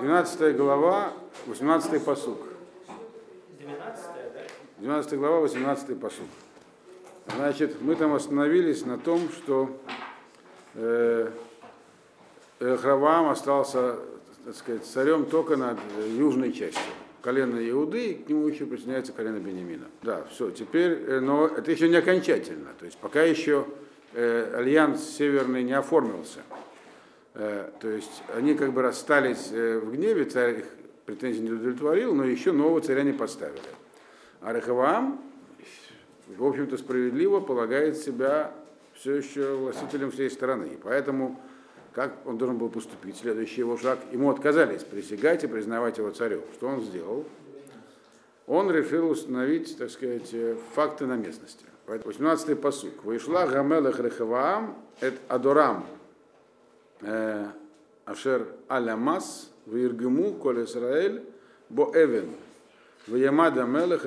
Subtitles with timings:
[0.00, 1.12] 12 глава,
[1.46, 2.38] 18 посук.
[3.58, 4.40] 12 да?
[4.78, 6.26] 12 глава, 18 посуд.
[7.34, 9.76] Значит, мы там остановились на том, что
[10.74, 11.30] э,
[12.58, 13.96] Храваам остался,
[14.44, 15.78] так сказать, царем только над
[16.16, 16.82] южной частью.
[17.22, 19.86] Колено Иуды, и к нему еще присоединяется колено Бенемина.
[20.02, 22.68] Да, все, теперь, э, но это еще не окончательно.
[22.78, 23.66] То есть пока еще
[24.12, 26.40] э, альянс северный не оформился.
[27.38, 30.66] Э, то есть они как бы расстались э, в гневе, царь их
[31.04, 33.60] претензий не удовлетворил, но еще нового царя не поставили.
[34.40, 35.20] А Рехаваам,
[36.28, 38.52] в общем-то, справедливо полагает себя
[38.94, 40.78] все еще властителем всей страны.
[40.82, 41.38] Поэтому,
[41.92, 46.40] как он должен был поступить, следующий его шаг, ему отказались присягать и признавать его царем.
[46.54, 47.26] Что он сделал?
[48.46, 50.34] Он решил установить, так сказать,
[50.74, 51.66] факты на местности.
[51.86, 53.04] 18-й посук.
[53.04, 55.95] Вышла Гамелах Рехаваам, это Адорам, э,
[57.00, 61.22] Ашер Алямас, Виргему, Коль Исраэль,
[61.68, 62.30] Бо Эвен,
[63.06, 64.04] Ваямад Амелах,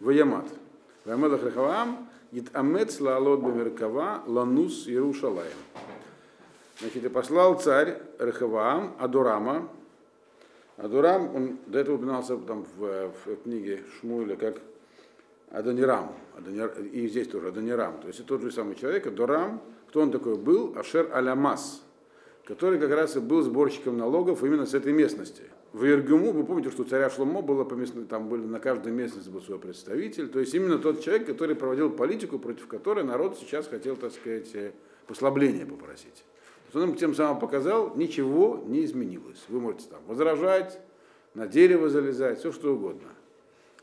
[0.00, 0.46] Ваямад.
[1.04, 5.58] Ваямелах Рехаваам, Итамец Лаалот Бамеркава, Ланус Иерушалаем.
[6.80, 9.68] Значит, и послал царь Рехаваам Адурама.
[10.76, 14.60] Адурам, он до этого упоминался там в, в книге Шмуэля как
[15.50, 18.00] Адонирам, Адонир, и здесь тоже Адонирам.
[18.00, 19.60] То есть это тот же самый человек, Адурам,
[19.94, 20.76] кто он такой был?
[20.76, 21.80] Ашер Алямас,
[22.46, 25.44] который как раз и был сборщиком налогов именно с этой местности.
[25.72, 28.90] В Иргуму, вы помните, что у царя Шломо было по местности, там были на каждой
[28.90, 33.38] местности был свой представитель, то есть именно тот человек, который проводил политику, против которой народ
[33.38, 34.74] сейчас хотел, так сказать,
[35.06, 36.24] послабления попросить.
[36.74, 39.44] Он им тем самым показал, ничего не изменилось.
[39.46, 40.80] Вы можете там возражать,
[41.34, 43.10] на дерево залезать, все что угодно.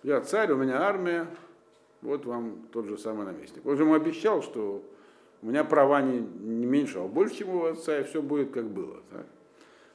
[0.04, 1.28] Я царь, у меня армия,
[2.02, 3.66] вот вам тот же самый наместник.
[3.66, 4.84] Он же ему обещал, что
[5.42, 8.66] у меня права не, не меньше, а больше, чем у отца, и все будет как
[8.66, 8.98] было.
[9.12, 9.26] Так?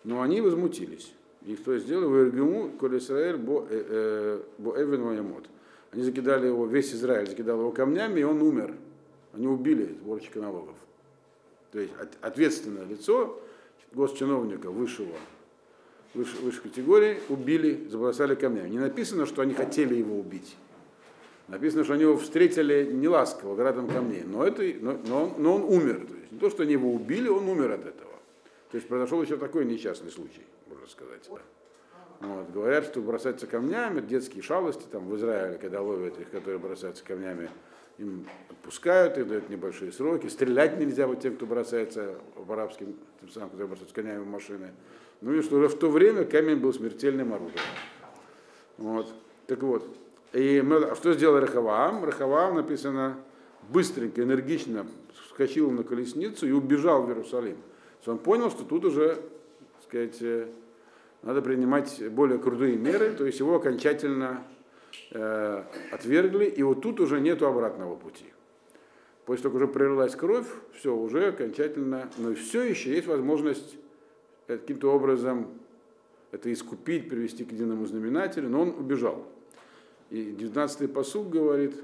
[0.05, 1.13] Но они возмутились.
[1.45, 2.11] И кто сделал?
[2.11, 5.45] Вергему, коль Израиль, бо э, эвен моемот.
[5.93, 8.75] Они закидали его, весь Израиль закидал его камнями, и он умер.
[9.33, 10.75] Они убили сборщика налогов.
[11.71, 13.41] То есть ответственное лицо
[13.93, 15.15] госчиновника высшего,
[16.15, 18.69] выше, выше категории убили, забросали камнями.
[18.69, 20.57] Не написано, что они хотели его убить.
[21.49, 24.25] Написано, что они его встретили неласково, градом камней.
[24.25, 26.07] Но, это, но, но, он, но он умер.
[26.07, 28.13] То есть не то, что они его убили, он умер от этого.
[28.71, 31.29] То есть произошел еще такой несчастный случай, можно сказать.
[32.21, 32.51] Вот.
[32.53, 37.49] Говорят, что бросаться камнями, детские шалости там в Израиле, когда ловят их, которые бросаются камнями,
[37.99, 40.27] им отпускают, их дают небольшие сроки.
[40.27, 44.73] Стрелять нельзя вот тем, кто бросается в арабским, тем самым, кто бросается камнями в машины.
[45.21, 47.61] Ну и что уже в то время камень был смертельным оружием.
[48.79, 49.13] Вот.
[49.47, 49.87] Так вот,
[50.33, 50.63] и
[50.97, 52.05] что сделал Рахаваам?
[52.05, 53.17] Рахаваам написано
[53.69, 54.87] быстренько, энергично
[55.29, 57.57] вскочил на колесницу и убежал в Иерусалим.
[58.07, 60.47] Он понял, что тут уже, так сказать, э,
[61.23, 64.45] надо принимать более крутые меры, то есть его окончательно
[65.11, 68.27] э, отвергли, и вот тут уже нет обратного пути.
[69.25, 73.77] После того, как уже пролилась кровь, все, уже окончательно, но все еще есть возможность
[74.47, 75.49] каким-то образом
[76.31, 79.27] это искупить, привести к единому знаменателю, но он убежал.
[80.11, 81.75] И 19-й посуд говорит,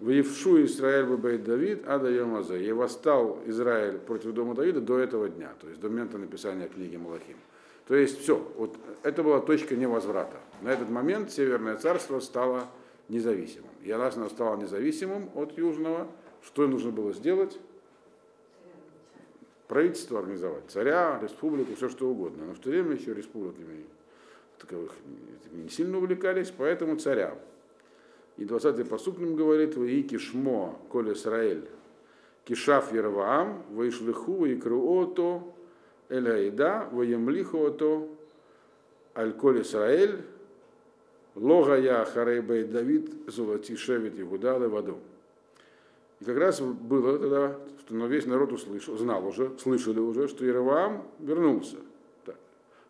[0.00, 2.56] Воевшу Израиль бабай Давид, а даем Аза.
[2.56, 6.96] И восстал Израиль против дома Давида до этого дня, то есть до момента написания книги
[6.96, 7.36] Малахим.
[7.88, 10.36] То есть все, вот это была точка невозврата.
[10.62, 12.68] На этот момент Северное царство стало
[13.08, 13.70] независимым.
[13.82, 16.06] И раз оно стало независимым от Южного,
[16.44, 17.58] что нужно было сделать?
[19.66, 22.46] Правительство организовать, царя, республику, все что угодно.
[22.46, 23.84] Но в то время еще республиками
[24.60, 24.92] таковых
[25.52, 27.36] не сильно увлекались, поэтому царя.
[28.36, 31.68] И 20-й посук нам говорит, «Ваи кишмо, коль Исраэль,
[32.44, 35.42] кишав Ерваам, ваишлиху, ваикруото,
[36.08, 38.08] эляида, ваемлихуото,
[39.16, 40.24] аль коль Исраэль,
[41.34, 44.98] лога я харейбей Давид, золоти шевит Игуда воду.
[46.20, 51.06] И как раз было тогда, что весь народ услышал, знал уже, слышали уже, что Иераваам
[51.20, 51.76] вернулся.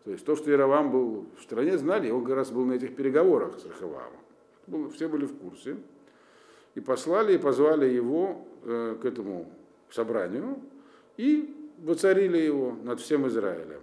[0.03, 2.95] То есть то, что Яровам был в стране, знали, он как раз был на этих
[2.95, 4.91] переговорах с Рахавамом.
[4.91, 5.77] Все были в курсе.
[6.75, 9.51] И послали, и позвали его э, к этому
[9.89, 10.59] собранию,
[11.17, 13.81] и воцарили его над всем Израилем.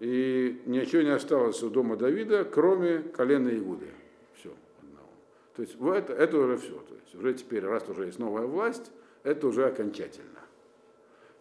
[0.00, 3.88] И ничего не осталось у дома Давида, кроме колена Игуды.
[4.34, 4.50] Все.
[4.80, 5.08] Одного.
[5.56, 6.74] То есть это, это уже все.
[6.78, 8.90] То есть уже теперь, раз уже есть новая власть,
[9.24, 10.40] это уже окончательно.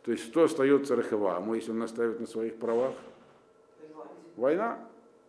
[0.04, 2.94] То есть что остается Рахаваму, если он наставит на своих правах?
[4.38, 4.80] Война.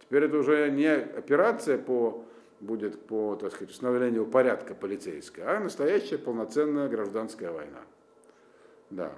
[0.01, 2.25] Теперь это уже не операция по,
[2.61, 7.81] будет по так сказать, установлению порядка полицейского, а настоящая полноценная гражданская война.
[8.91, 9.13] Да.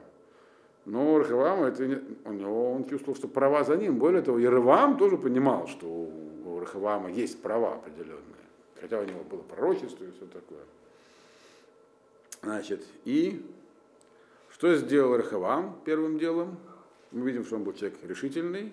[0.87, 2.03] Но Рахавам, это, не-
[2.33, 3.99] него, он чувствовал, что права за ним.
[3.99, 8.25] Более того, Яровам тоже понимал, что у Рахавама есть права определенные.
[8.81, 10.65] Хотя у него было пророчество и все такое.
[12.43, 13.45] Значит, и
[14.51, 16.59] что сделал Рахавам первым делом?
[17.13, 18.73] Мы видим, что он был человек решительный.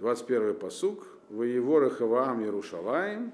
[0.00, 1.06] 21-й посук.
[1.28, 3.32] Воево Рахаваам Ярушалаем,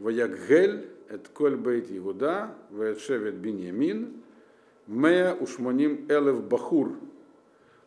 [0.00, 4.22] Ваяггель, эт коль бейт Игуда, Ваэтшевет Биньямин,
[4.88, 6.96] Мея ушмоним элев бахур,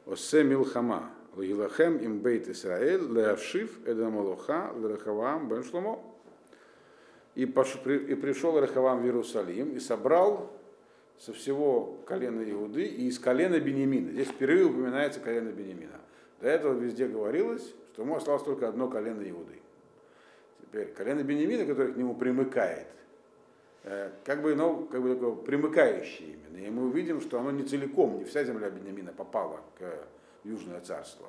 [0.06, 6.02] осе милхама, Лагилахем им бейт Исраэль, леавшив эдамалоха, лерахавам бен Шломо.
[7.36, 10.54] И пришел Рахавам в Иерусалим и собрал
[11.18, 14.12] со всего колена Иуды и из колена Бенемина.
[14.12, 16.00] Здесь впервые упоминается колено Бенемина.
[16.40, 19.60] До этого везде говорилось, что ему осталось только одно колено Иуды.
[20.62, 22.88] Теперь колено Бенемина, которое к нему примыкает,
[23.84, 26.66] э, как бы, ну, как бы такое примыкающее именно.
[26.66, 30.08] И мы увидим, что оно не целиком, не вся земля Бенемина попала к
[30.44, 31.28] Южное царство.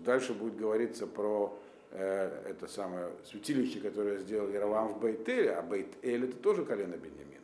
[0.00, 1.58] Дальше будет говориться про
[1.90, 7.42] э, это самое святилище, которое сделал Яровам в Бейтеле, а Бейт-Эль это тоже колено Бенемина.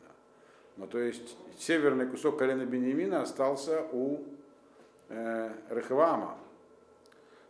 [0.79, 4.25] Ну, то есть северный кусок колена Бенемина остался у
[5.11, 6.39] э, Рехавама.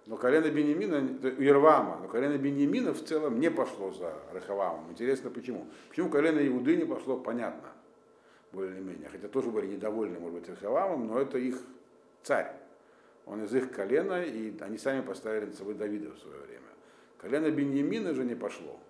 [0.09, 4.91] Но колено Бенемина, у Ервама, но колено Бенемина в целом не пошло за Рехавамом.
[4.91, 5.67] Интересно почему.
[5.91, 7.69] Почему колено Иуды не пошло, понятно,
[8.53, 9.11] более-менее.
[9.11, 11.61] Хотя тоже были недовольны, может быть, Рехавамом, но это их
[12.23, 12.51] царь.
[13.27, 16.69] Он из их колена, и они сами поставили над собой Давида в свое время.
[17.19, 18.81] Колено Беньямина же не пошло.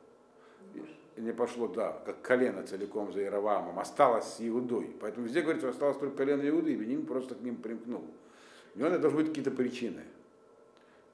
[1.16, 4.94] Не пошло, да, как колено целиком за Яровамом, осталось с Иудой.
[5.00, 8.04] Поэтому везде говорится, что осталось только колено Иуды, и Беним просто к ним примкнул.
[8.76, 10.04] У него должны быть какие-то причины.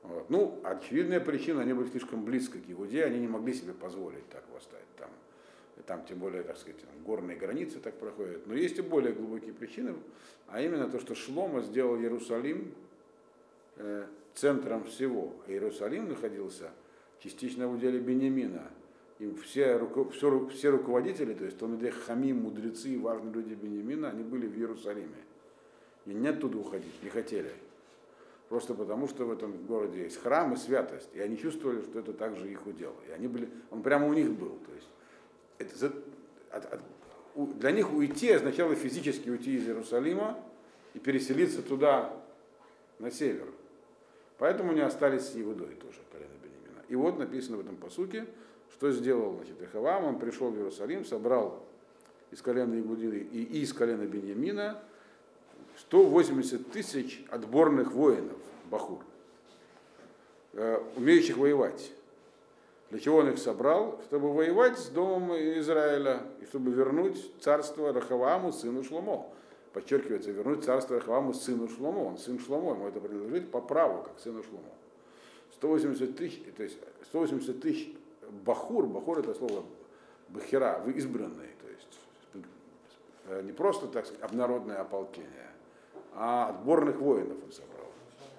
[0.04, 0.28] Вот.
[0.28, 4.44] Ну, очевидная причина, они были слишком близко к Иуде, они не могли себе позволить так
[4.52, 5.10] восстать там.
[5.86, 8.46] Там, тем более, так сказать, горные границы так проходят.
[8.46, 9.94] Но есть и более глубокие причины,
[10.46, 12.72] а именно то, что Шлома сделал Иерусалим
[13.76, 15.34] э, центром всего.
[15.46, 16.70] Иерусалим находился
[17.18, 18.70] частично в уделе Бениамина.
[19.18, 24.10] И все, руко- все, все руководители, то есть Томиде Хамим, мудрецы и важные люди Бениамина,
[24.10, 25.24] они были в Иерусалиме.
[26.06, 27.52] И не оттуда уходить, не хотели.
[28.48, 31.08] Просто потому, что в этом городе есть храм и святость.
[31.14, 32.94] И они чувствовали, что это также их удел.
[33.08, 34.58] И они были, он прямо у них был.
[34.66, 34.88] То есть
[35.58, 35.92] это,
[36.50, 36.80] от- от-
[37.34, 40.38] у- для них уйти означало физически уйти из Иерусалима
[40.92, 42.12] и переселиться туда,
[42.98, 43.48] на север.
[44.38, 46.82] Поэтому они остались с Иудой тоже, колено Бенемина.
[46.88, 48.26] И вот написано в этом посуке,
[48.72, 51.64] что сделал значит, Рехавам, он пришел в Иерусалим, собрал
[52.30, 54.82] из колена Иуды и из колена Беньямина
[55.76, 58.38] 180 тысяч отборных воинов,
[58.70, 59.00] Бахур,
[60.52, 61.92] э, умеющих воевать.
[62.90, 64.00] Для чего он их собрал?
[64.04, 69.26] Чтобы воевать с домом Израиля и чтобы вернуть царство Рахаваму, сыну Шломо.
[69.72, 72.04] Подчеркивается, вернуть царство Рахаваму, сыну Шломо.
[72.04, 74.68] Он сын Шломо, ему это принадлежит по праву, как сыну Шломо.
[75.54, 77.94] 180 тысяч, то есть 180 тысяч
[78.44, 79.64] бахур, бахур это слово
[80.28, 82.46] бахира, вы избранные, то есть
[83.26, 85.50] э, не просто, так сказать, обнародное ополчение,
[86.14, 87.88] а отборных воинов он собрал.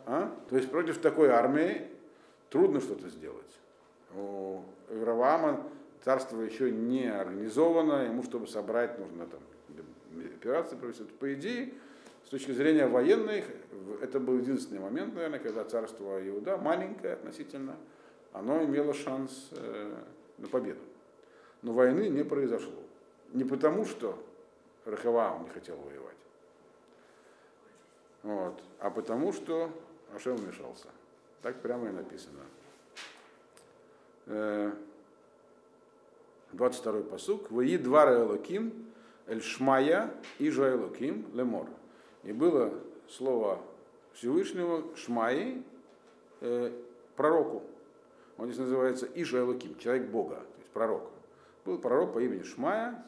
[0.05, 0.35] А?
[0.49, 1.87] То есть против такой армии
[2.49, 3.41] трудно что-то сделать.
[4.15, 5.63] У Равама
[6.03, 9.39] царство еще не организовано, ему, чтобы собрать, нужно там
[10.35, 11.03] операции провести.
[11.03, 11.73] По идее,
[12.25, 17.75] с точки зрения военной, в- это был единственный момент, наверное, когда царство Иуда, маленькое относительно,
[18.31, 19.93] оно имело шанс э,
[20.37, 20.79] на победу.
[21.61, 22.79] Но войны не произошло.
[23.33, 24.17] Не потому, что
[24.85, 26.15] Рахаваам не хотел воевать,
[28.25, 29.69] вот, а потому, что
[30.15, 30.87] Ашем вмешался.
[31.43, 32.39] Так прямо и написано.
[34.25, 34.71] Э,
[36.53, 37.51] 22-й посук.
[37.51, 38.91] Вои двара Элоким,
[39.27, 41.67] Эль Шмая и Элоким Лемор.
[42.23, 42.73] И было
[43.07, 43.61] слово
[44.13, 45.63] Всевышнего Шмаи
[46.41, 46.71] э,
[47.15, 47.61] пророку.
[48.39, 51.11] Он здесь называется Иша Элоким, человек Бога, то есть пророк.
[51.63, 53.05] Был пророк по имени Шмая,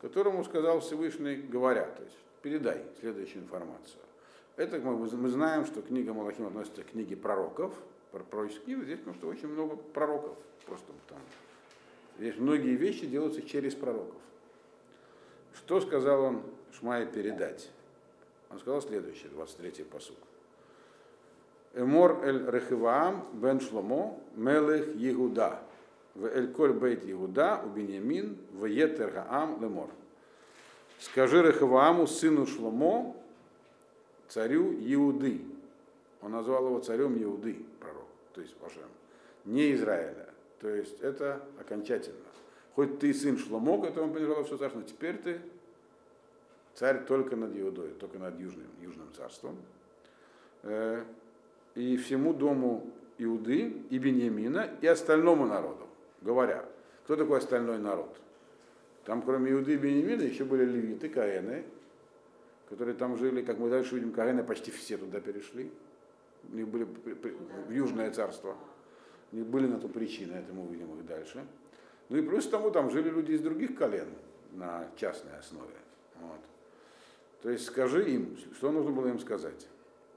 [0.00, 4.00] которому сказал Всевышний, говоря, то есть передай следующую информацию.
[4.56, 7.74] Это мы, мы знаем, что книга Малахим относится к книге пророков,
[8.10, 11.24] про пророческие здесь потому что очень много пророков, просто потому.
[12.18, 14.20] Здесь многие вещи делаются через пророков.
[15.54, 17.70] Что сказал он Шмае передать?
[18.50, 20.16] Он сказал следующее, 23-й посук.
[21.74, 25.60] Эмор эль Рехиваам бен Шломо мелех Егуда.
[26.14, 29.90] В эль коль бейт Егуда у Беньямин в етер Гаам лемор.
[30.98, 33.14] Скажи Рехивааму, сыну Шломо,
[34.28, 35.42] царю Иуды.
[36.22, 38.82] Он назвал его царем Иуды, пророк, то есть Пашем,
[39.44, 40.28] не Израиля.
[40.60, 42.18] То есть это окончательно.
[42.74, 45.40] Хоть ты сын Шломо, которому принадлежало все царство, но теперь ты
[46.74, 49.56] царь только над Иудой, только над Южным, Южным царством.
[50.62, 51.04] э,
[51.74, 55.86] и всему дому Иуды и Беньямина и остальному народу,
[56.22, 56.64] говоря,
[57.04, 58.16] кто такой остальной народ?
[59.04, 61.64] Там кроме Иуды и Беньямина еще были левиты, каэны,
[62.68, 65.70] которые там жили, как мы дальше видим, каэны почти все туда перешли,
[66.52, 68.56] у них были в Южное царство,
[69.32, 71.44] у них были на то причины, это мы увидим их дальше.
[72.08, 74.08] Ну и плюс к тому там жили люди из других колен
[74.52, 75.74] на частной основе.
[76.20, 76.40] Вот.
[77.42, 79.68] То есть скажи им, что нужно было им сказать.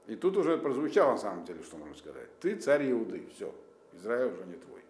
[0.06, 2.28] И тут уже прозвучало на самом деле, что можно сказать.
[2.40, 3.54] Ты царь Иуды, все,
[3.92, 4.80] Израиль уже не твой.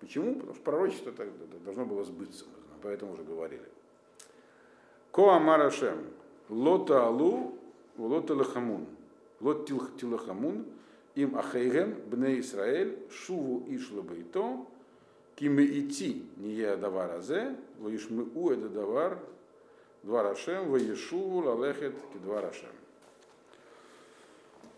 [0.00, 0.34] Почему?
[0.34, 1.12] Потому что пророчество
[1.64, 2.44] должно было сбыться,
[2.82, 3.64] поэтому уже говорили.
[5.12, 6.06] Коамарашем,
[6.50, 7.54] лота алу,
[7.96, 8.86] лота лахамун,
[9.40, 10.66] лот тилахамун,
[11.14, 14.66] им ахейгем, бне Исраэль, шуву ишло бейто,
[15.36, 19.18] киме идти не я давар азе, ваишмыу это давар,
[20.02, 22.68] два рашем, ваешуву лалехет ки два рашем.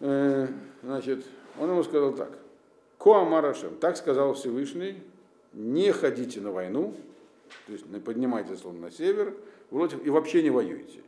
[0.00, 0.48] Э,
[0.82, 1.24] значит,
[1.58, 2.38] он ему сказал так.
[2.98, 5.02] Коамарашем, так сказал Всевышний,
[5.52, 6.94] не ходите на войну,
[7.66, 9.34] то есть не поднимайте слон на север,
[9.70, 11.00] и вообще не воюйте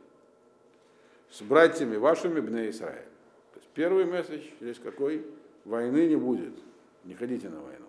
[1.35, 3.09] с братьями вашими Бне Израиль.
[3.53, 5.25] То есть первый месседж здесь какой?
[5.65, 6.53] Войны не будет,
[7.03, 7.87] не ходите на войну.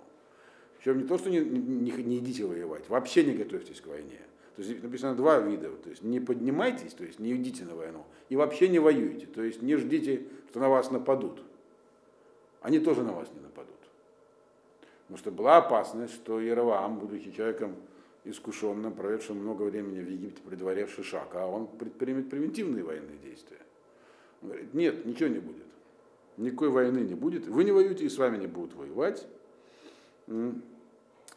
[0.78, 4.20] Причем не то, что не, не, не идите воевать, вообще не готовьтесь к войне.
[4.56, 5.70] То есть написано два вида.
[5.70, 9.26] То есть не поднимайтесь, то есть не идите на войну, и вообще не воюйте.
[9.26, 11.42] То есть не ждите, что на вас нападут.
[12.62, 13.76] Они тоже на вас не нападут.
[15.02, 17.76] Потому что была опасность, что Яроваам, будучи человеком
[18.30, 23.58] искушенным, проведшим много времени в Египте при дворе Шишака, а он предпримет превентивные военные действия.
[24.42, 25.64] Он говорит, нет, ничего не будет.
[26.36, 27.46] Никакой войны не будет.
[27.46, 29.26] Вы не воюете, и с вами не будут воевать.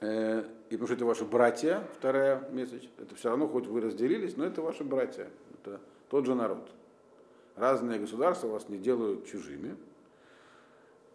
[0.01, 4.37] Э, и потому что это ваши братья, вторая месседж, это все равно, хоть вы разделились,
[4.37, 6.69] но это ваши братья, это тот же народ.
[7.55, 9.75] Разные государства вас не делают чужими.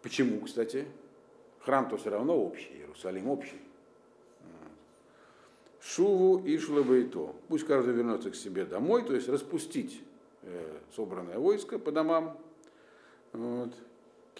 [0.01, 0.85] Почему, кстати?
[1.61, 3.59] Храм-то все равно общий, Иерусалим общий.
[5.85, 7.35] Шуву и шлабайто.
[7.47, 10.01] Пусть каждый вернется к себе домой, то есть распустить
[10.41, 12.39] э, собранное войско по домам.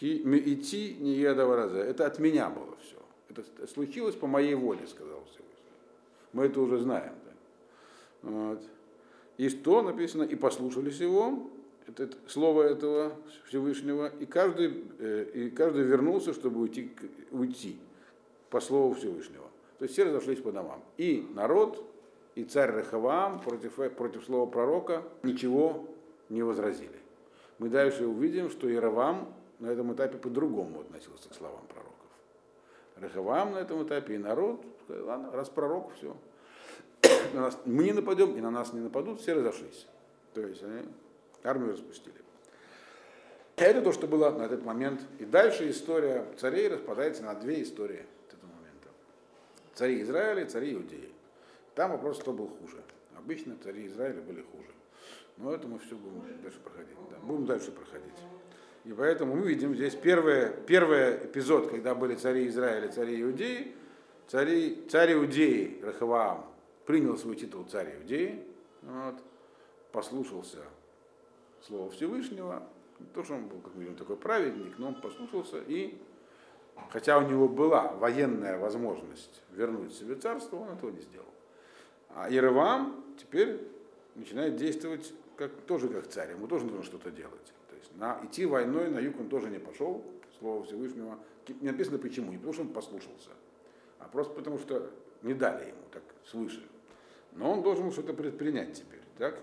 [0.01, 2.97] Идти не ядова Это от меня было все.
[3.29, 5.45] Это случилось по моей воле, сказал Всевышний.
[6.33, 7.13] Мы это уже знаем.
[7.25, 8.29] Да?
[8.29, 8.63] Вот.
[9.37, 10.23] И что написано?
[10.23, 11.51] И послушались его,
[11.85, 13.15] это, это, слово этого
[13.47, 16.91] Всевышнего, и каждый, э, и каждый вернулся, чтобы уйти,
[17.29, 17.77] уйти
[18.49, 19.44] по слову Всевышнего.
[19.77, 20.83] То есть все разошлись по домам.
[20.97, 21.83] И народ,
[22.35, 25.87] и царь Рахаваам против, против слова пророка ничего
[26.29, 26.99] не возразили.
[27.59, 31.95] Мы дальше увидим, что Яровам на этом этапе по-другому относился к словам пророка.
[32.97, 36.15] Рехавам на этом этапе, и народ, сказал, ладно, раз пророк, все.
[37.65, 39.87] Мы не нападем, и на нас не нападут, все разошлись.
[40.33, 40.83] То есть они
[41.43, 42.15] армию распустили.
[43.57, 45.01] Это то, что было на этот момент.
[45.19, 48.05] И дальше история царей распадается на две истории.
[49.75, 51.11] Цари Израиля и цари Иудеи.
[51.75, 52.81] Там вопрос, кто был хуже.
[53.17, 54.69] Обычно цари Израиля были хуже.
[55.37, 56.95] Но это мы все будем дальше проходить.
[57.11, 58.13] Да, будем дальше проходить.
[58.85, 63.75] И поэтому мы видим здесь первый, первый эпизод, когда были цари Израиля, цари Иудеи.
[64.27, 66.45] Цари, царь Иудеи, Рахаваам,
[66.85, 68.43] принял свой титул царь Иудеи,
[68.81, 69.15] вот,
[69.91, 70.63] послушался
[71.61, 72.63] слова Всевышнего.
[72.99, 75.95] Не то, что он был, как мы видим, такой праведник, но он послушался и,
[76.89, 81.27] хотя у него была военная возможность вернуть себе царство, он этого не сделал.
[82.09, 83.61] А Иераваам теперь
[84.15, 87.53] начинает действовать как, тоже как царь, ему тоже нужно что-то делать
[87.95, 90.03] на, идти войной на юг он тоже не пошел,
[90.39, 91.17] слово Всевышнего.
[91.61, 93.31] Не написано почему, не потому что он послушался,
[93.99, 94.91] а просто потому что
[95.21, 96.63] не дали ему так свыше.
[97.33, 99.39] Но он должен что-то предпринять теперь, так?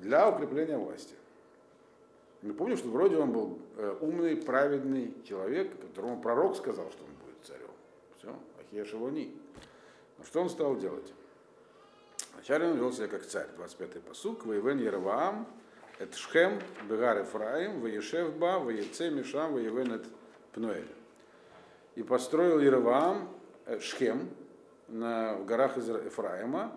[0.00, 1.14] Для укрепления власти.
[2.44, 7.10] Мы помним, что вроде он был э, умный, праведный человек, которому пророк сказал, что он
[7.24, 7.70] будет царем.
[8.18, 9.30] Все, Ахия.
[10.18, 11.10] Но что он стал делать?
[12.34, 15.46] Вначале он вел себя как царь, 25-й посук, Воевен Яроваам,
[15.98, 20.04] это Шхем, Бегар Ефраим, Ваешевба, Ваеце, Мишам, Воевен от
[20.52, 20.92] Пнуэль.
[21.94, 23.30] И построил Яроваам
[23.64, 24.28] э, Шхем
[24.88, 26.76] на, в горах Ефраима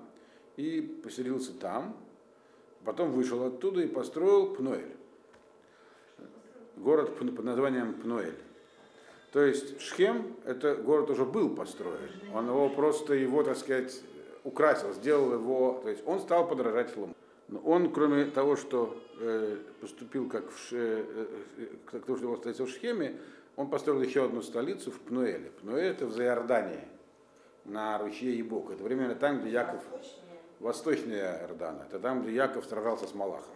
[0.56, 1.98] и поселился там.
[2.86, 4.97] Потом вышел оттуда и построил Пнуэль.
[6.78, 8.38] Город под названием Пнуэль.
[9.32, 12.10] То есть Шхем, это город уже был построен.
[12.34, 14.02] Он его просто его, так сказать,
[14.44, 17.16] украсил, сделал его, то есть он стал подражать Лому.
[17.50, 21.06] Но он, кроме того, что э, поступил как в, э,
[21.58, 23.18] э, как то, что его столица в Шхеме,
[23.56, 25.52] он построил еще одну столицу в Пнуэле.
[25.62, 26.88] Пнуэль это в Заиордании,
[27.66, 28.72] на ручье Ебок.
[28.72, 29.84] Это примерно там, где Яков...
[30.60, 31.84] Восточная Иордана.
[31.88, 33.56] Это там, где Яков сражался с Малахом.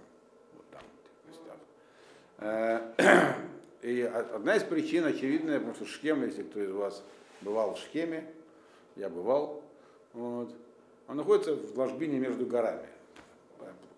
[2.41, 2.81] Э,
[3.81, 7.03] И одна из причин очевидная, потому что Шхем, если кто из вас
[7.41, 8.31] бывал в Шхеме,
[8.95, 9.63] я бывал,
[10.13, 10.53] вот,
[11.07, 12.85] он находится в ложбине между горами.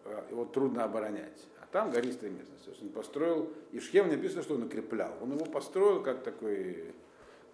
[0.06, 1.48] Э, Его трудно оборонять.
[1.62, 2.64] А там гористая местность.
[2.64, 5.12] То есть он построил, и в Шхеме написано, что он укреплял.
[5.22, 6.94] Он его построил как такой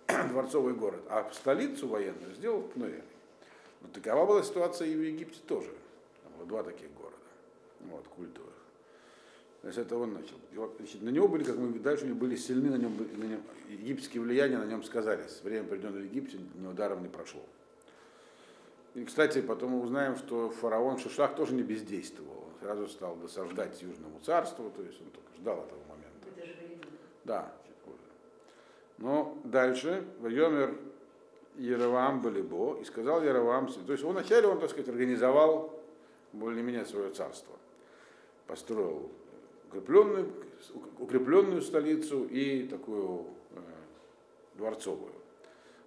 [0.30, 3.04] дворцовый город, а столицу военную сделал в Пнуэле.
[3.82, 5.72] Но такова была ситуация и в Египте тоже.
[6.24, 7.16] Там было два таких города,
[7.80, 8.49] вот, культовых.
[9.64, 10.36] Есть это он начал.
[10.78, 14.58] Значит, на него были, как мы дальше были сильны, на нем, на нем египетские влияния
[14.58, 15.42] на нем сказались.
[15.44, 17.42] Время, проведенное в Египте, ни ударом не прошло.
[18.96, 22.48] И, кстати, потом мы узнаем, что фараон Шишах тоже не бездействовал.
[22.48, 26.28] Он сразу стал досаждать Южному царству, то есть он только ждал этого момента.
[26.36, 26.82] Это же время.
[27.26, 27.54] Да.
[28.98, 30.78] Но дальше, Вайомер
[31.58, 35.80] Яровам Балибо, и сказал Яровам, то есть он вначале, он, так сказать, организовал
[36.34, 37.56] более-менее свое царство.
[38.48, 39.10] Построил
[39.70, 40.32] укрепленную,
[41.00, 43.60] укрепленную столицу и такую э,
[44.56, 45.14] дворцовую.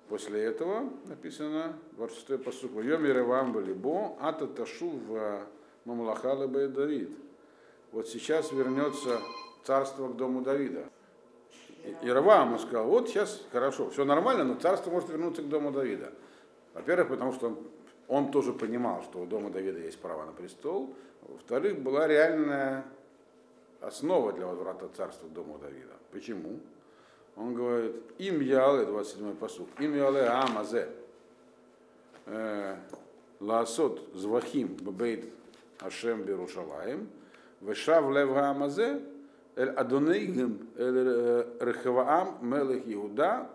[0.08, 2.72] После этого написано 26-й посук.
[2.72, 5.46] Вайом Яровам Балибо, ата ташу в
[5.84, 7.10] Мамлахала Давид.
[7.92, 9.20] Вот сейчас вернется
[9.64, 10.84] царство к дому Давида.
[11.84, 15.72] И- Иераваам ему сказал, вот сейчас хорошо, все нормально, но царство может вернуться к дому
[15.72, 16.12] Давида.
[16.74, 17.58] Во-первых, потому что
[18.08, 20.94] он тоже понимал, что у дома Давида есть право на престол.
[21.22, 22.84] Во-вторых, была реальная
[23.82, 25.94] основа для возврата царства к дому Давида.
[26.12, 26.60] Почему?
[27.36, 30.88] Он говорит, им яле, 27-й посуд, им яле амазе,
[32.26, 32.76] э,
[33.40, 35.32] лаасот звахим ббейт
[35.80, 37.08] Ашем Берушалаем,
[37.60, 39.02] вешав лев амазе,
[39.56, 43.50] эль адонейгем, эль рехаваам мелех Иуда,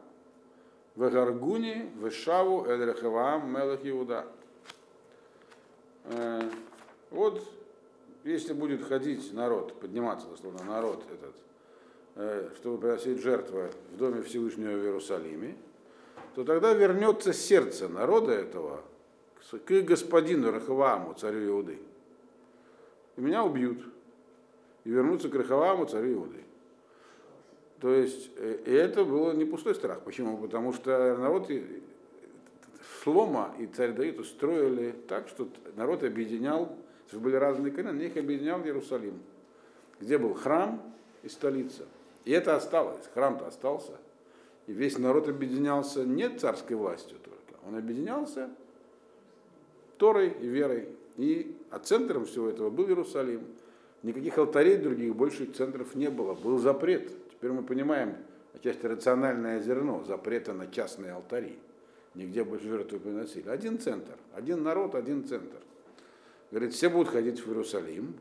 [0.95, 4.25] вегаргуни, вешаву, эль рехаваам мелех Иуда.
[6.05, 6.41] Э,
[7.09, 7.41] Вот,
[8.27, 11.35] если будет ходить народ, подниматься, дословно, народ этот,
[12.15, 15.55] э, чтобы приносить жертвы в доме Всевышнего в Иерусалиме,
[16.35, 18.81] то тогда вернется сердце народа этого
[19.65, 21.79] к господину Рахавааму, царю Иуды.
[23.15, 23.81] И меня убьют.
[24.83, 26.43] И вернутся к Рахавааму, царю Иуды.
[27.79, 30.01] То есть, э, и это было не пустой страх.
[30.01, 30.37] Почему?
[30.37, 31.49] Потому что народ
[33.01, 35.47] Шлома и царь Давид устроили так, что
[35.77, 36.75] народ объединял,
[37.07, 39.19] что были разные колены, их объединял Иерусалим,
[39.99, 40.81] где был храм
[41.23, 41.83] и столица.
[42.25, 43.93] И это осталось, храм-то остался.
[44.67, 48.49] И весь народ объединялся не царской властью только, он объединялся
[49.97, 50.89] Торой и верой.
[51.17, 53.41] И, а центром всего этого был Иерусалим.
[54.03, 56.35] Никаких алтарей других больших центров не было.
[56.35, 57.11] Был запрет.
[57.31, 58.15] Теперь мы понимаем
[58.53, 61.57] отчасти рациональное зерно запрета на частные алтари.
[62.13, 63.49] Нигде больше жертвы приносили.
[63.49, 64.13] Один центр.
[64.33, 65.57] Один народ, один центр.
[66.51, 68.15] Говорит, все будут ходить в Иерусалим.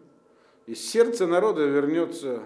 [0.66, 2.42] И сердце народа вернется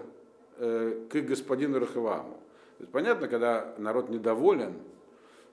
[0.57, 2.37] э, к господину Рахаваму.
[2.77, 4.73] То понятно, когда народ недоволен,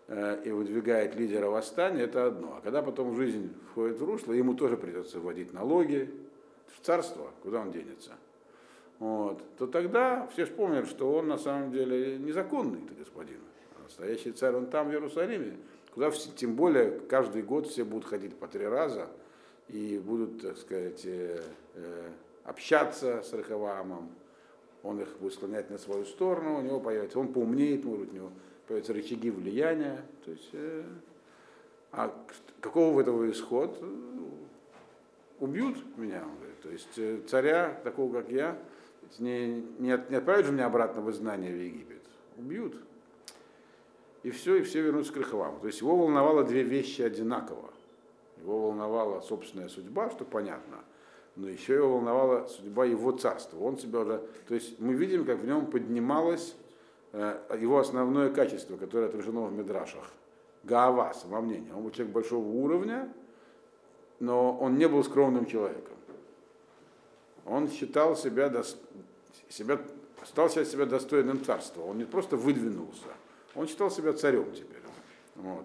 [0.09, 2.57] э, и выдвигает лидера восстания, это одно.
[2.59, 6.11] А когда потом жизнь входит в русло, ему тоже придется вводить налоги
[6.67, 8.13] в царство, куда он денется.
[8.99, 9.43] Вот.
[9.59, 13.39] То тогда все вспомнят, что он на самом деле незаконный это господин.
[13.79, 15.57] А настоящий царь, он там, в Иерусалиме,
[15.95, 19.09] куда все, тем более каждый год все будут ходить по три раза
[19.69, 21.43] и будут, так сказать, э,
[21.75, 22.11] э,
[22.45, 24.11] общаться с Рахавамом,
[24.83, 28.31] он их будет склонять на свою сторону, у него появится, он поумнеет, может у него
[28.67, 30.03] появятся рычаги влияния.
[30.25, 30.85] То есть, э,
[31.93, 32.15] а
[32.61, 33.79] какого в этого исход?
[33.81, 34.09] Э,
[35.41, 36.61] Убьют меня, он говорит.
[36.63, 38.59] То есть э, царя, такого как я,
[39.21, 42.03] не, не, от- не отправят же меня обратно в изгнание в Египет.
[42.37, 42.75] Убьют.
[44.25, 45.61] И все, и все вернутся к Рахаваму.
[45.61, 47.71] То есть его волновало две вещи одинаково.
[48.41, 50.79] Его волновала собственная судьба, что понятно,
[51.37, 53.59] но еще его волновала судьба его царства.
[53.59, 56.57] Он себя уже, то есть мы видим, как в нем поднималось
[57.13, 60.11] э, его основное качество, которое отражено в Мидрашах.
[60.65, 61.73] Гаава, самомнение.
[61.75, 63.13] Он был человек большого уровня,
[64.21, 65.97] но он не был скромным человеком.
[67.47, 68.77] Он считал себя, дос-
[69.49, 69.79] себя
[70.25, 71.83] стал считать себя достойным царства.
[71.83, 73.09] Он не просто выдвинулся,
[73.55, 74.79] он считал себя царем теперь.
[75.37, 75.65] Вот.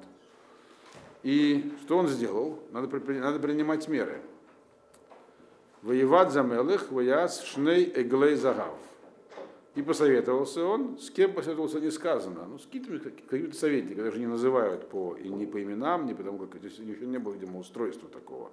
[1.24, 2.60] И что он сделал?
[2.72, 4.22] Надо, надо принимать меры.
[5.82, 8.76] Воевать за мелых, вояз шней эглей загав.
[9.76, 14.28] И посоветовался он, с кем посоветовался не сказано, ну, с какими-то какими советниками, даже не
[14.28, 17.60] называют по, и не по именам, не потому как, то есть еще не было, видимо,
[17.60, 18.52] устройства такого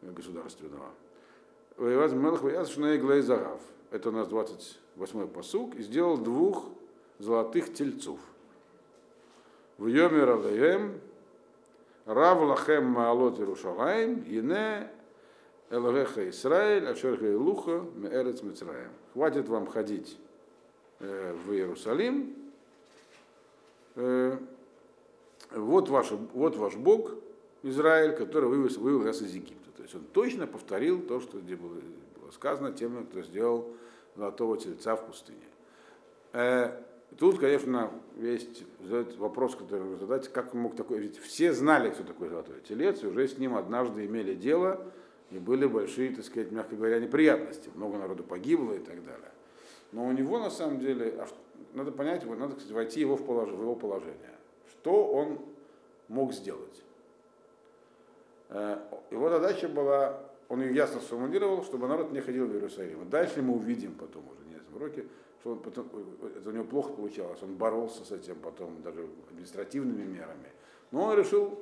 [0.00, 0.86] э, государственного.
[1.76, 3.60] Воевать за мелых, вояз шней эглей загав.
[3.90, 5.74] Это у нас 28-й посук.
[5.74, 6.64] И сделал двух
[7.18, 8.18] золотых тельцов.
[9.78, 11.00] В Йомер Алеем,
[12.06, 14.90] Рав Лахем Маалот Иерушалаем, Ине
[15.70, 18.90] Элогеха Исраэль, Ашерха Илуха, Меэрец Мицраем.
[19.14, 20.18] Хватит вам ходить
[21.00, 22.34] э, в Иерусалим.
[23.96, 24.36] Э,
[25.52, 27.12] вот, ваш, вот ваш Бог,
[27.62, 29.70] Израиль, который вывел, вывел нас из Египта.
[29.76, 31.80] То есть он точно повторил то, что было,
[32.32, 33.72] сказано тем, кто сделал
[34.14, 35.40] золотого тельца в пустыне.
[37.18, 38.64] Тут, конечно, есть
[39.18, 43.06] вопрос, который нужно задать, как мог такой, ведь все знали, кто такой золотой телец, и
[43.06, 44.84] уже с ним однажды имели дело,
[45.30, 47.70] и были большие, так сказать, мягко говоря, неприятности.
[47.74, 49.30] Много народу погибло и так далее.
[49.92, 51.24] Но у него, на самом деле,
[51.72, 54.34] надо понять, надо, кстати, войти его в, полож, в его положение.
[54.70, 55.38] Что он
[56.08, 56.82] мог сделать?
[58.48, 58.78] Э,
[59.10, 63.08] его задача была, он ее ясно сформулировал, чтобы народ не ходил в Иерусалим.
[63.08, 65.06] Дальше мы увидим потом уже, не в уроке,
[65.44, 65.86] что он потом,
[66.38, 70.48] это у него плохо получалось, он боролся с этим потом даже административными мерами.
[70.90, 71.60] Но он решил,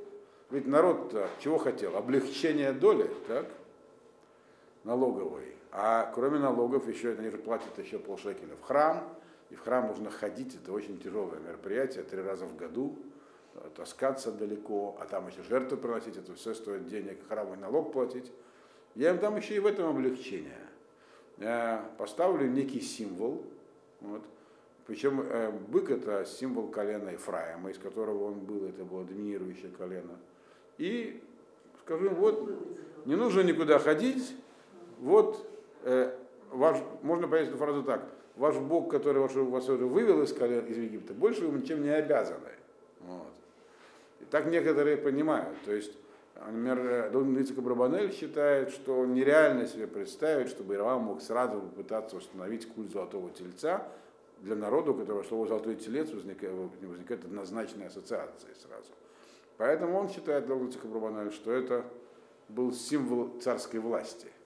[0.50, 1.96] ведь народ чего хотел?
[1.96, 3.46] Облегчение доли, так?
[4.84, 5.56] налоговой.
[5.72, 9.02] А кроме налогов еще они же платят еще полшекеля в храм,
[9.50, 12.96] и в храм нужно ходить, это очень тяжелое мероприятие, три раза в году,
[13.74, 18.30] таскаться далеко, а там еще жертвы приносить, это все стоит денег, храму налог платить.
[18.94, 20.68] Я им дам еще и в этом облегчение.
[21.38, 23.44] Я поставлю некий символ,
[24.02, 24.22] вот.
[24.86, 30.16] причем э, бык это символ колена Ефраима, из которого он был, это было доминирующее колено.
[30.78, 31.22] И
[31.84, 32.50] скажу вот,
[33.06, 34.34] не нужно никуда ходить,
[34.98, 35.46] вот
[35.84, 36.16] э,
[36.50, 40.64] ваш, можно понять эту фразу так, ваш Бог, который вас, вас уже вывел из, колен,
[40.66, 42.50] из Египта, больше вы ничем не обязаны.
[43.00, 43.32] Вот.
[44.20, 45.56] И так некоторые понимают.
[45.64, 45.92] То есть,
[46.46, 52.66] например, Дон Ицек Брабанель считает, что нереально себе представить, чтобы Иравам мог сразу попытаться установить
[52.68, 53.86] культ золотого тельца
[54.40, 58.90] для народа, у которого слово золотой телец возникает, возникает однозначная ассоциация сразу.
[59.58, 61.84] Поэтому он считает, Дон Брабанель, что это
[62.48, 64.28] был символ царской власти–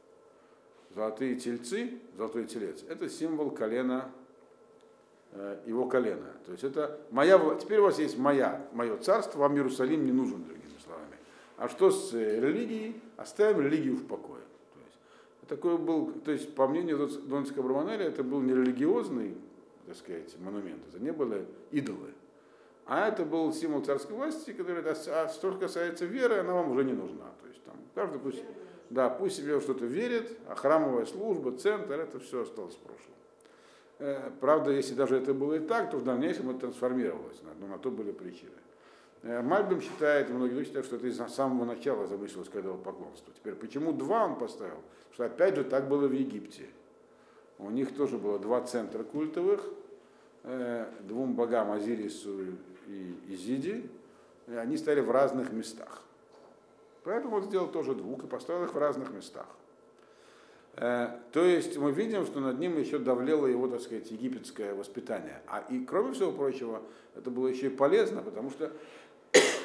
[0.97, 4.11] Золотые тельцы, золотой телец, это символ колена,
[5.33, 6.33] э, его колена.
[6.47, 10.43] То есть это моя, теперь у вас есть моя, мое царство, вам Иерусалим не нужен,
[10.47, 10.56] словами.
[11.57, 13.01] А что с э, религией?
[13.17, 14.43] Оставим религию в покое.
[14.75, 19.35] То есть, такой был, то есть по мнению Донского Браманеля, это был не религиозный,
[19.87, 22.13] так сказать, монумент, это не были идолы.
[22.85, 26.93] А это был символ царской власти, который, а что касается веры, она вам уже не
[26.93, 27.25] нужна.
[27.41, 28.43] То есть там каждый пусть
[28.91, 33.15] да, пусть себе что-то верит, а храмовая служба, центр, это все осталось в прошлом.
[33.99, 37.79] Э, правда, если даже это было и так, то в дальнейшем это трансформировалось, но на
[37.79, 38.53] то были причины.
[39.27, 43.35] Э, Мальбим считает, многие считают, что это из самого начала замыслилось когда поклонство.
[43.35, 44.83] Теперь, почему два он поставил?
[45.11, 46.67] Потому что опять же так было в Египте.
[47.59, 49.65] У них тоже было два центра культовых,
[50.45, 52.39] э, двум богам Азирису
[52.87, 53.91] и Изиди,
[54.47, 56.03] они стояли в разных местах.
[57.03, 59.47] Поэтому он сделал тоже двух и поставил их в разных местах.
[60.77, 65.43] Э, то есть мы видим, что над ним еще давлело его, так сказать, египетское воспитание.
[65.49, 66.83] А и кроме всего прочего,
[67.17, 68.71] это было еще и полезно, потому что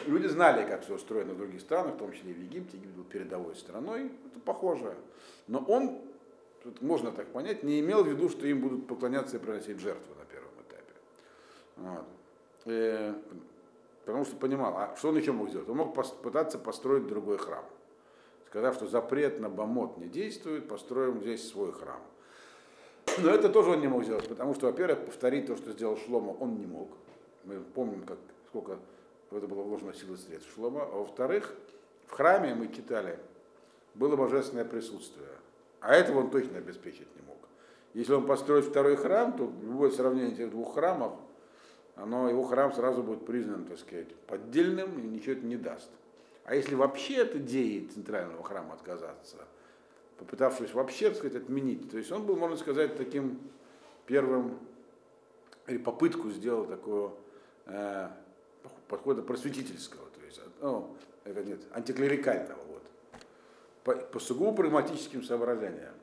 [0.07, 2.77] люди знали, как все устроено в других странах, в том числе и в Египте.
[2.77, 4.95] Египет был передовой страной, это похоже.
[5.47, 5.99] Но он,
[6.63, 10.15] тут можно так понять, не имел в виду, что им будут поклоняться и приносить жертвы
[10.15, 10.93] на первом этапе.
[11.77, 12.05] Вот.
[12.65, 13.13] Э,
[14.05, 15.69] потому что понимал, а что он еще мог сделать?
[15.69, 17.65] Он мог пытаться построить другой храм.
[18.47, 22.01] Сказав, что запрет на бомот не действует, построим здесь свой храм.
[23.17, 26.31] Но это тоже он не мог сделать, потому что, во-первых, повторить то, что сделал Шлома,
[26.31, 26.89] он не мог.
[27.43, 28.77] Мы помним, как, сколько
[29.31, 30.83] в это было вложено силы средств Шлома.
[30.83, 31.55] А во-вторых,
[32.07, 33.17] в храме мы читали,
[33.95, 35.27] было божественное присутствие.
[35.79, 37.37] А этого он точно обеспечить не мог.
[37.93, 41.13] Если он построит второй храм, то любое сравнение этих двух храмов
[41.95, 45.89] оно, его храм сразу будет признан, так сказать, поддельным и ничего это не даст.
[46.45, 49.37] А если вообще от идеи центрального храма отказаться,
[50.17, 53.39] попытавшись вообще, так сказать, отменить, то есть он был, можно сказать, таким
[54.07, 54.57] первым,
[55.67, 57.13] или попытку сделал такого
[57.65, 58.09] э,
[58.87, 62.83] подхода просветительского, то есть, ну, это нет, антиклерикального, вот,
[63.83, 65.93] по, по сугубо прагматическим соображениям.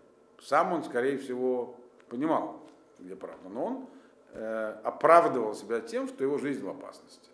[0.40, 1.76] Сам он, скорее всего,
[2.08, 2.60] понимал,
[2.98, 3.88] где правда, но он
[4.32, 7.30] Э, оправдывал себя тем, что его жизнь в опасности.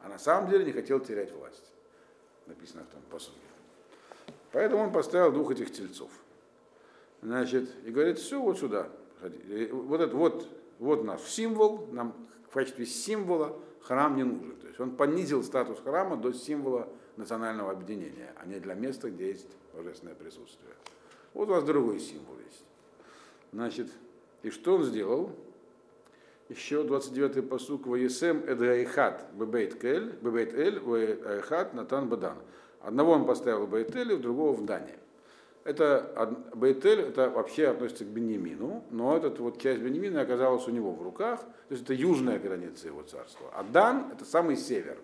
[0.00, 1.72] А на самом деле не хотел терять власть.
[2.46, 3.36] Написано в том посуде.
[4.52, 6.10] Поэтому он поставил двух этих тельцов.
[7.20, 8.88] Значит, и говорит, все, вот сюда.
[9.72, 12.14] Вот это вот, вот наш символ, нам
[12.48, 14.56] в качестве символа храм не нужен.
[14.56, 19.28] То есть он понизил статус храма до символа национального объединения, а не для места, где
[19.28, 20.74] есть божественное присутствие.
[21.34, 22.64] Вот у вас другой символ есть.
[23.52, 23.88] Значит,
[24.42, 25.30] и что он сделал?
[26.48, 32.38] еще 29-й посук וישם את האחד בבית קל, בבית אל, ואת האחד נתן בדן.
[32.80, 34.94] Одного он поставил в Бейт Эль, другого в Дане.
[35.66, 40.92] Это Бейтель, это вообще относится к Беньямину, но эта вот часть Беньямина оказалась у него
[40.92, 43.50] в руках, то есть это южная граница его царства.
[43.52, 44.98] А Дан это самый север.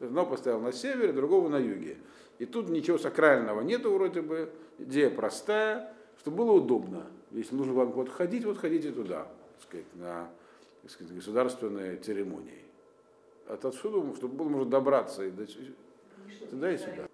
[0.00, 1.96] Одно поставил на севере, другого на юге.
[2.38, 7.06] И тут ничего сакрального нету вроде бы, идея простая, чтобы было удобно.
[7.30, 10.28] Если нужно вам вот ходить, вот ходите туда, так сказать, на
[10.82, 12.62] так сказать, государственные церемонии.
[13.48, 15.46] От отсюда, чтобы было можно добраться и до-
[16.50, 17.08] туда и сюда.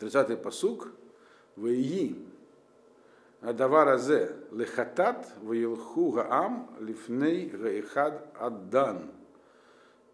[0.00, 0.88] 30-й посук.
[1.56, 2.16] Ваи
[3.40, 9.10] Адавар азе лехатат ваилху гаам лифней гаихад аддан.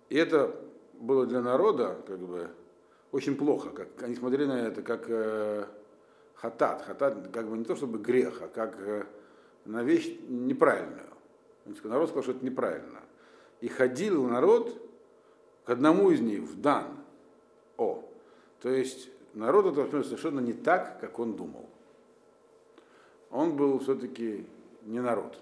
[0.08, 0.54] И это
[0.94, 2.48] было для народа как бы
[3.10, 3.70] очень плохо.
[3.70, 5.66] Как, они смотрели на это как э,
[6.34, 6.82] хатат.
[6.82, 9.04] Хатат как бы не то чтобы грех, а как э,
[9.64, 11.08] на вещь неправильную.
[11.82, 13.00] Народ сказал, что это неправильно.
[13.60, 14.80] И ходил народ
[15.64, 16.98] к одному из них, в Дан.
[17.76, 18.04] О.
[18.62, 21.68] То есть народ это воспринял совершенно не так, как он думал.
[23.30, 24.46] Он был все-таки
[24.82, 25.38] не народ.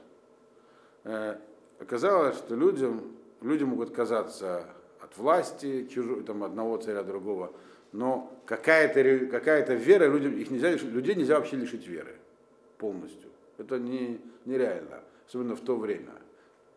[1.05, 1.37] Э,
[1.79, 3.03] оказалось, что людям,
[3.41, 4.67] люди могут отказаться
[5.01, 7.53] от власти, чужой, там, одного царя, другого,
[7.93, 12.17] но какая-то, какая-то вера, людям, их нельзя, людей нельзя вообще лишить веры
[12.79, 13.31] полностью.
[13.59, 16.13] Это не, нереально, особенно в то время.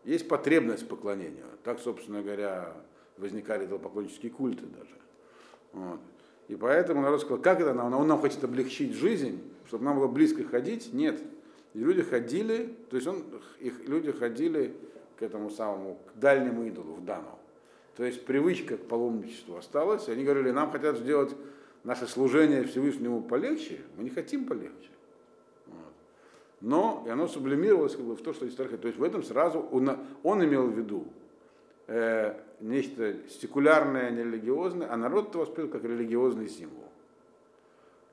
[0.04, 1.46] Есть потребность поклонению.
[1.64, 2.72] Так, собственно говоря,
[3.16, 4.96] возникали поклоннические культы даже.
[5.72, 6.00] Вот.
[6.48, 7.94] И поэтому народ сказал, как это нам?
[7.94, 10.92] Он нам хочет облегчить жизнь, чтобы нам было близко ходить?
[10.94, 11.22] Нет.
[11.74, 13.22] И люди ходили, то есть он,
[13.60, 14.74] их, люди ходили
[15.18, 17.38] к этому самому, к дальнему идолу, в Дану.
[17.96, 21.34] То есть привычка к паломничеству осталась, и они говорили, нам хотят сделать
[21.84, 24.90] наше служение Всевышнему полегче, мы не хотим полегче.
[25.66, 25.92] Вот.
[26.62, 28.78] Но и оно сублимировалось как бы, в то, что история.
[28.78, 31.08] То есть в этом сразу он, он имел в виду
[31.88, 36.84] э, нечто секулярное, нерелигиозное, а народ это воспринял как религиозный символ.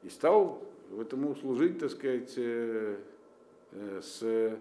[0.04, 0.62] И стал
[1.00, 2.98] этому служить, так сказать, э,
[3.72, 4.58] э, с,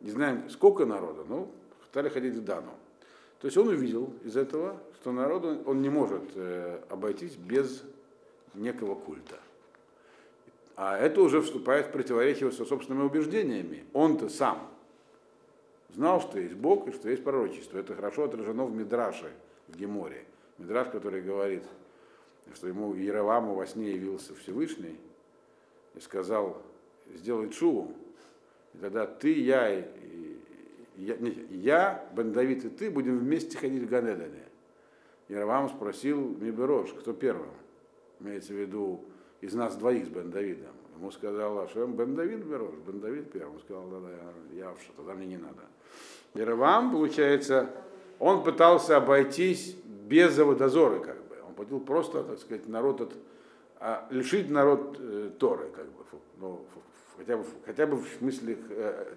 [0.00, 1.50] не знаем сколько народа, но
[1.86, 2.72] стали ходить в Дану.
[3.40, 7.82] То есть он увидел из этого, что народу он не может э, обойтись без
[8.54, 9.38] некого культа.
[10.76, 13.84] А это уже вступает в противоречие со собственными убеждениями.
[13.92, 14.70] Он-то сам
[15.94, 17.78] знал, что есть Бог и что есть пророчество.
[17.78, 19.30] Это хорошо отражено в Мидраше,
[19.68, 20.24] в Геморе.
[20.58, 21.64] Мидраш, который говорит,
[22.54, 24.98] что ему Яроваму во сне явился Всевышний
[25.94, 26.62] и сказал,
[27.14, 27.92] сделай чуву,
[28.74, 30.36] и тогда ты, я, и,
[30.96, 34.44] я, не, я, Бен Давид и ты будем вместе ходить в Ганедане.
[35.28, 37.50] Яровам спросил Миберош, кто первым?
[38.20, 39.04] Имеется в виду
[39.40, 40.71] из нас двоих с Бен Давидом.
[40.96, 43.56] Ему сказал Ашем, Бен Давид Берош, Бен Давид первым.
[43.56, 45.62] Он сказал, да, да, я, что, тогда мне не надо.
[46.34, 47.70] Яровам, получается,
[48.18, 51.36] он пытался обойтись без дозора, как бы.
[51.46, 53.12] Он хотел просто, так сказать, народ от,
[53.80, 56.04] а, лишить народ э, Торы, как бы,
[56.38, 56.64] ну,
[57.16, 59.14] хотя бы, хотя бы в смысле э,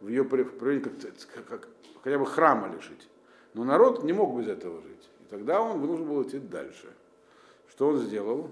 [0.00, 1.68] в ее проявлении как, как,
[2.02, 3.08] хотя бы храма лишить.
[3.54, 5.08] Но народ не мог без этого жить.
[5.20, 6.88] И тогда он должен был идти дальше.
[7.70, 8.50] Что он сделал?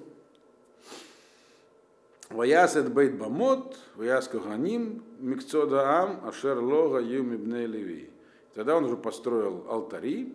[2.32, 8.10] Ваясет бейт бамот, ваяс каганим, микцодаам, ашер лога юм ибне леви.
[8.54, 10.34] Тогда он уже построил алтари,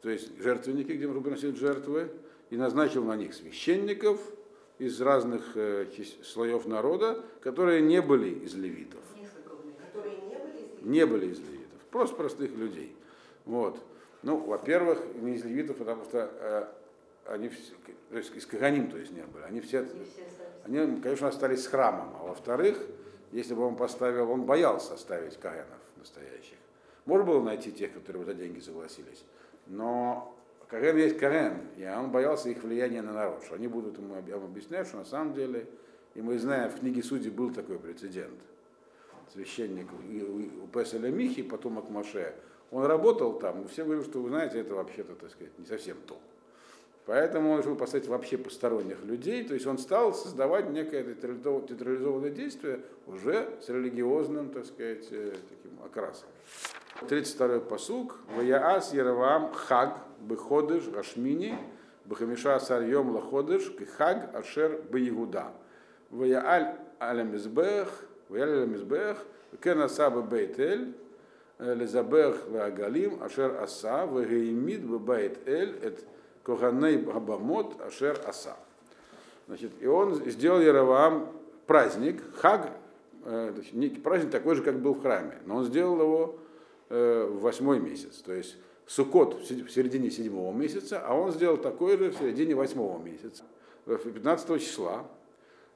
[0.00, 2.10] то есть жертвенники, где можно приносить жертвы,
[2.50, 4.20] и назначил на них священников
[4.78, 5.86] из разных э,
[6.22, 9.00] слоев народа, которые не были из левитов.
[10.82, 12.96] Не были из Не левитов, просто простых людей.
[13.44, 13.78] Вот.
[14.22, 16.66] Ну, во-первых, не из левитов, потому что э,
[17.26, 17.72] они все,
[18.10, 19.44] то есть из Каганим, то есть не были.
[19.44, 19.86] Они все,
[20.64, 22.14] они, конечно, остались с храмом.
[22.20, 22.78] А во-вторых,
[23.32, 26.56] если бы он поставил, он боялся оставить Каганов настоящих.
[27.04, 29.24] Можно было найти тех, которые за деньги согласились.
[29.66, 30.36] Но
[30.68, 34.86] Каген есть Каген, и он боялся их влияния на народ, что они будут ему объяснять,
[34.86, 35.66] что на самом деле,
[36.14, 38.38] и мы знаем, в книге Судей был такой прецедент.
[39.32, 42.34] Священник у Песеля Михи, потомок Маше,
[42.70, 45.96] он работал там, и все говорили, что вы знаете, это вообще-то, так сказать, не совсем
[46.06, 46.18] то.
[47.06, 52.80] Поэтому он решил поставить вообще посторонних людей, то есть он стал создавать некое театрализованное действие
[53.08, 56.28] уже с религиозным, так сказать, таким окрасом.
[57.00, 58.18] 32-й посук.
[58.36, 61.58] ויעש ירבעם חג בחדש השמיני
[62.04, 65.52] בחמשה עשר יום לחדש כחג אשר ביהודה.
[66.10, 67.88] ויעל על המזבח
[68.28, 69.18] ויעל על המזבח
[69.60, 70.94] כן עשה בבית אל
[71.58, 76.04] לזבח לעגלים אשר עשה והעמיד בבית אל את
[76.42, 78.56] כהני הבמות אשר עשה.
[79.46, 81.28] Значит, и он сделал Яровам
[81.66, 82.70] праздник, хаг,
[83.24, 83.52] э,
[84.02, 86.38] праздник такой же, как был в храме, но он сделал его
[86.88, 91.96] э, в восьмой месяц, то есть Сукот в середине седьмого месяца, а он сделал такой
[91.96, 93.44] же в середине восьмого месяца.
[93.86, 95.06] 15 числа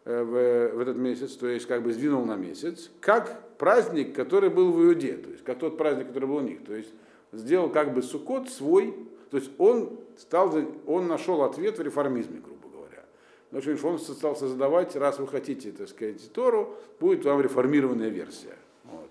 [0.04, 4.50] э, в, в этот месяц, то есть как бы сдвинул на месяц, как праздник, который
[4.50, 6.64] был в Иуде, то есть как тот праздник, который был у них.
[6.64, 6.92] То есть
[7.32, 8.94] сделал как бы Суккот свой,
[9.30, 10.54] то есть он стал,
[10.86, 13.76] он нашел ответ в реформизме, грубо говоря.
[13.76, 18.56] Что он стал создавать, раз вы хотите, так сказать, Тору, будет вам реформированная версия.
[18.84, 19.10] Вот.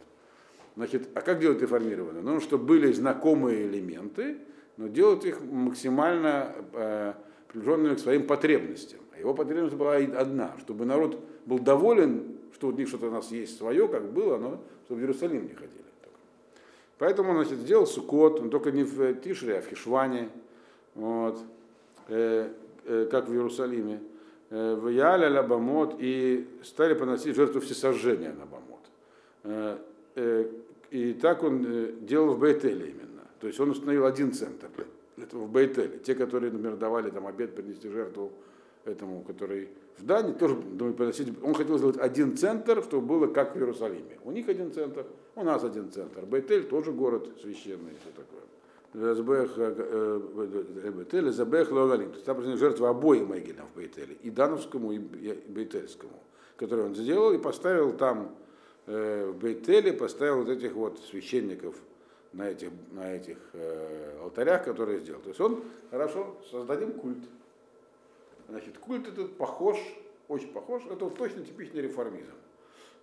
[0.75, 2.23] Значит, а как делать реформированную?
[2.23, 4.37] Ну, чтобы были знакомые элементы,
[4.77, 7.13] но делать их максимально э,
[7.47, 8.99] приближенными к своим потребностям.
[9.15, 13.31] А его потребность была одна, чтобы народ был доволен, что у них что-то у нас
[13.31, 15.85] есть свое, как было, но чтобы в Иерусалим не ходили.
[16.97, 20.29] Поэтому он значит, сделал сукот, он только не в Тишре, а в Хишване,
[20.95, 21.39] вот,
[22.07, 22.49] э,
[22.85, 24.01] э, как в Иерусалиме,
[24.49, 28.79] э, в Яле Лабамот, и стали поносить жертву всесожжения на Бамот.
[29.43, 29.77] Э,
[30.15, 30.51] э,
[30.91, 33.23] и так он делал в Бейтеле именно.
[33.39, 34.69] То есть он установил один центр
[35.17, 35.99] этого в Бейтеле.
[35.99, 38.31] Те, которые, например, давали там обед принести жертву
[38.85, 41.29] этому, который в Дании, тоже думаю, приносить.
[41.41, 44.17] Он хотел сделать один центр, чтобы было как в Иерусалиме.
[44.23, 45.05] У них один центр,
[45.35, 46.25] у нас один центр.
[46.25, 48.41] Бейтель тоже город священный и все такое.
[48.95, 49.57] Забех,
[51.71, 52.09] Логалим.
[52.09, 56.23] То есть там жертва обоим Мегелям в Бейтеле, и Дановскому, и Бейтельскому,
[56.55, 58.35] который он сделал и поставил там
[58.85, 61.75] в Бейтеле, поставил вот этих вот священников
[62.33, 63.37] на этих, на этих
[64.21, 65.21] алтарях, которые сделал.
[65.21, 67.23] То есть он, хорошо, создадим культ.
[68.47, 69.77] Значит, культ этот похож,
[70.27, 72.33] очень похож, это точно типичный реформизм.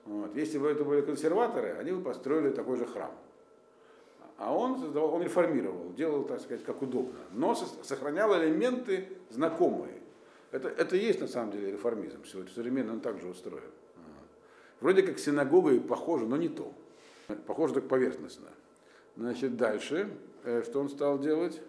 [0.05, 0.35] Вот.
[0.37, 3.13] Если бы это были консерваторы, они бы построили такой же храм.
[4.43, 10.01] А он создавал, он реформировал, делал, так сказать, как удобно, но сохранял элементы знакомые.
[10.51, 12.25] Это, это и есть на самом деле реформизм.
[12.25, 13.63] Сегодня современно он также устроен.
[14.81, 16.73] Вроде как синагога и похоже, но не то.
[17.47, 18.49] Похоже так поверхностно.
[19.17, 20.11] Значит, дальше,
[20.43, 21.63] э, что он стал делать?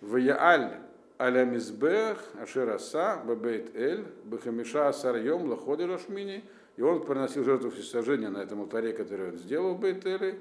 [0.00, 0.72] В Яаль
[1.20, 6.42] аля мизбех ашераса бабейт эль бахамиша асарьем лаходи рашмини.
[6.76, 10.40] И он приносил жертву всесожжения на этом алтаре, который он сделал в Бейтеле,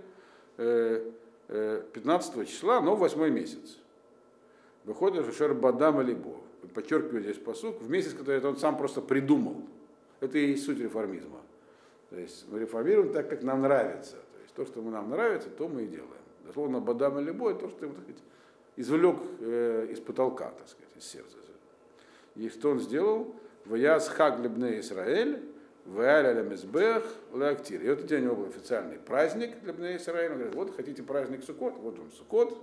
[1.47, 3.78] 15 э, э, числа, но в 8 месяц.
[4.86, 6.38] Выходит Шер Бадам Алибо.
[6.74, 9.63] Подчеркиваю здесь посук, в месяц, который он сам просто придумал.
[10.19, 11.41] Это и суть реформизма.
[12.10, 14.17] То есть мы реформируем так, как нам нравится
[14.52, 16.10] есть то, что нам нравится, то мы и делаем.
[16.45, 18.21] Дословно бадам или бой, то, что так сказать,
[18.76, 21.38] извлек э, из потолка, так сказать, из сердца.
[22.36, 23.36] И что он сделал?
[23.65, 25.43] Ваяс хаг лебне Израиль,
[27.33, 27.81] Леактир.
[27.81, 30.31] И вот день него был официальный праздник для Бне Израиля.
[30.31, 32.57] Он говорит, вот хотите праздник Сукот, вот он Сукот,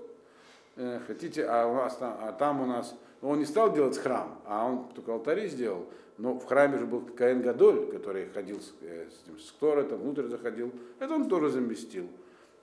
[0.76, 4.40] э, хотите, а, у вас там, а там у нас, он не стал делать храм,
[4.44, 8.72] а он только алтари сделал, но в храме же был Каин Гадоль, который ходил с,
[8.82, 10.72] э, с, этим, Торотом, внутрь заходил.
[10.98, 12.08] Это он тоже заместил.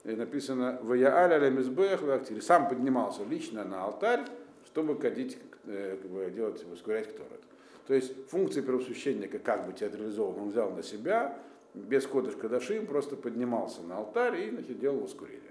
[0.04, 2.00] И написано в Яаля Мизбех
[2.40, 4.24] Сам поднимался лично на алтарь,
[4.66, 7.40] чтобы ходить, э, как бы, делать, ускорять Торот.
[7.86, 11.38] То есть функции первосвященника как бы театрализованы, он взял на себя,
[11.74, 15.42] без кодыш кадашим, просто поднимался на алтарь и значит, делал ускорение.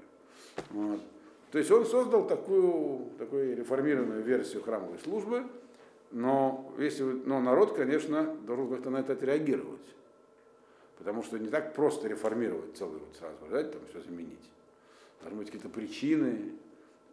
[0.72, 1.00] Вот.
[1.52, 5.46] То есть он создал такую, такую реформированную версию храмовой службы,
[6.12, 9.80] но, если, но народ, конечно, должен как-то на это отреагировать.
[10.98, 14.50] Потому что не так просто реформировать целый вот сразу, взять там все заменить.
[15.22, 16.54] Должны быть какие-то причины.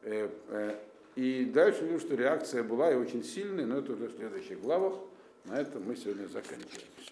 [0.02, 0.76] Э, э,
[1.14, 4.94] и дальше вижу, что реакция была и очень сильная, но это уже в следующих главах.
[5.44, 6.86] На этом мы сегодня заканчиваем.
[6.98, 7.10] Все.